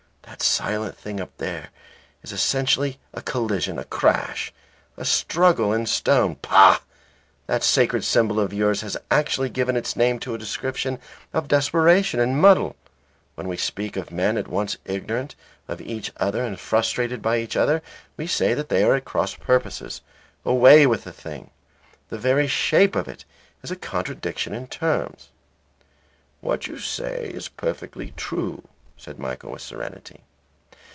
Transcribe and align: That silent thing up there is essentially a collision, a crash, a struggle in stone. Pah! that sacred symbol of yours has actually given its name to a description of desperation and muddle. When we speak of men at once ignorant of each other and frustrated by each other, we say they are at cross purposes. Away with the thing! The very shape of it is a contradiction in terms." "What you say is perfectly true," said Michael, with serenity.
That 0.23 0.41
silent 0.43 0.97
thing 0.97 1.19
up 1.19 1.35
there 1.37 1.69
is 2.23 2.31
essentially 2.31 2.99
a 3.13 3.21
collision, 3.21 3.77
a 3.77 3.83
crash, 3.83 4.51
a 4.95 5.03
struggle 5.05 5.71
in 5.73 5.85
stone. 5.85 6.35
Pah! 6.35 6.79
that 7.47 7.63
sacred 7.63 8.03
symbol 8.03 8.39
of 8.39 8.53
yours 8.53 8.81
has 8.81 8.97
actually 9.11 9.49
given 9.49 9.75
its 9.75 9.95
name 9.95 10.19
to 10.19 10.33
a 10.33 10.37
description 10.39 10.99
of 11.33 11.47
desperation 11.47 12.19
and 12.19 12.41
muddle. 12.41 12.75
When 13.35 13.47
we 13.47 13.57
speak 13.57 13.95
of 13.97 14.09
men 14.09 14.35
at 14.37 14.47
once 14.47 14.77
ignorant 14.85 15.35
of 15.67 15.81
each 15.81 16.11
other 16.17 16.43
and 16.43 16.59
frustrated 16.59 17.21
by 17.21 17.37
each 17.37 17.55
other, 17.55 17.83
we 18.17 18.25
say 18.25 18.53
they 18.55 18.83
are 18.83 18.95
at 18.95 19.05
cross 19.05 19.35
purposes. 19.35 20.01
Away 20.45 20.87
with 20.87 21.03
the 21.03 21.13
thing! 21.13 21.51
The 22.09 22.17
very 22.17 22.47
shape 22.47 22.95
of 22.95 23.07
it 23.07 23.25
is 23.61 23.69
a 23.69 23.75
contradiction 23.75 24.53
in 24.55 24.67
terms." 24.67 25.29
"What 26.39 26.65
you 26.67 26.79
say 26.79 27.29
is 27.33 27.47
perfectly 27.49 28.13
true," 28.15 28.67
said 28.97 29.17
Michael, 29.17 29.51
with 29.51 29.63
serenity. 29.63 30.21